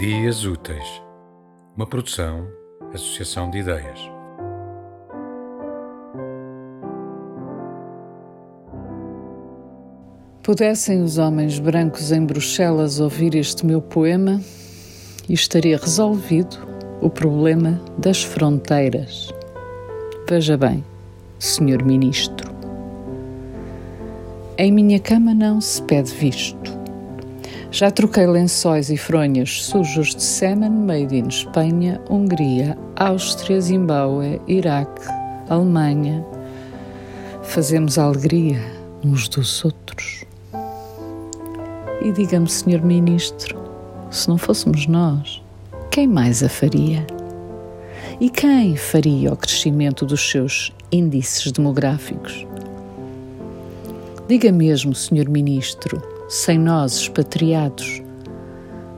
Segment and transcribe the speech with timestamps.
[0.00, 1.02] Dias Úteis,
[1.76, 2.48] uma produção,
[2.94, 4.00] associação de ideias.
[10.42, 14.40] Pudessem os homens brancos em Bruxelas ouvir este meu poema
[15.28, 16.56] e estaria resolvido
[17.02, 19.28] o problema das fronteiras.
[20.26, 20.82] Veja bem,
[21.38, 22.50] senhor ministro.
[24.56, 26.79] Em minha cama não se pede visto.
[27.72, 35.06] Já troquei lençóis e fronhas sujos de sêmen made in Espanha, Hungria, Áustria, Zimbábue, Iraque,
[35.48, 36.26] Alemanha.
[37.44, 38.60] Fazemos alegria
[39.04, 40.24] uns dos outros.
[42.02, 43.56] E diga-me, Senhor Ministro,
[44.10, 45.40] se não fôssemos nós,
[45.92, 47.06] quem mais a faria?
[48.20, 52.44] E quem faria o crescimento dos seus índices demográficos?
[54.26, 58.00] Diga mesmo, Senhor Ministro, sem nós expatriados,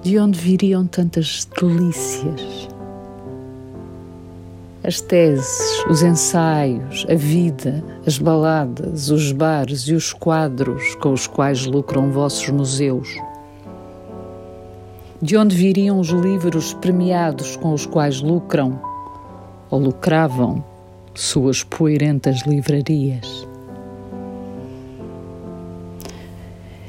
[0.00, 2.68] de onde viriam tantas delícias?
[4.84, 11.26] As teses, os ensaios, a vida, as baladas, os bares e os quadros com os
[11.26, 13.08] quais lucram vossos museus.
[15.20, 18.80] De onde viriam os livros premiados com os quais lucram
[19.68, 20.64] ou lucravam
[21.12, 23.48] suas poeirentas livrarias?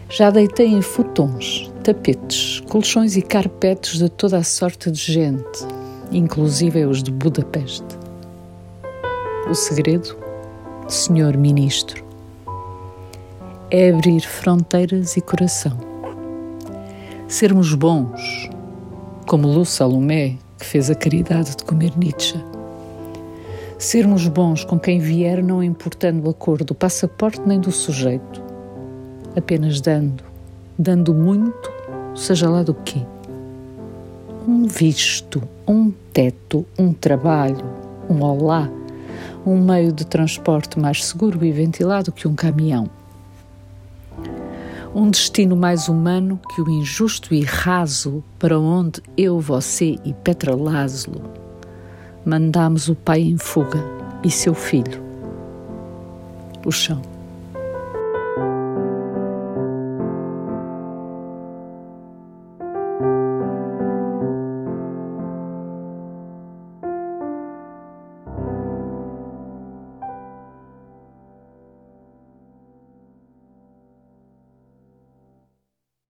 [0.09, 5.67] Já deitei em futons, tapetes, colchões e carpetes de toda a sorte de gente,
[6.13, 7.83] inclusive os de Budapeste.
[9.49, 10.15] O segredo,
[10.87, 12.05] senhor ministro,
[13.69, 15.77] é abrir fronteiras e coração.
[17.27, 18.49] Sermos bons,
[19.27, 22.41] como Lu Salomé, que fez a caridade de comer Nietzsche.
[23.77, 28.46] Sermos bons com quem vier, não importando a cor do passaporte nem do sujeito
[29.37, 30.23] apenas dando,
[30.77, 31.71] dando muito,
[32.15, 33.05] seja lá do quê.
[34.47, 37.65] Um visto, um teto, um trabalho,
[38.09, 38.69] um olá,
[39.45, 42.89] um meio de transporte mais seguro e ventilado que um caminhão.
[44.95, 50.55] Um destino mais humano que o injusto e raso para onde eu, você e Petra
[50.55, 51.21] Lázaro
[52.27, 53.81] mandamos o pai em fuga
[54.21, 55.01] e seu filho.
[56.65, 57.16] O chão.